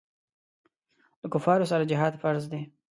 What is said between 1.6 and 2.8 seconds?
سره جهاد فرض دی.